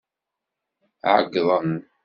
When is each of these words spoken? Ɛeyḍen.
Ɛeyḍen. 1.13 1.71